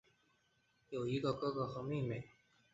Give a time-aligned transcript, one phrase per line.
[0.89, 2.27] 有一个哥哥和妹妹。